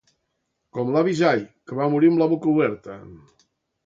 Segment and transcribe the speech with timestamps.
[0.77, 2.97] Com l'avi Jai, que va morir amb la boca oberta.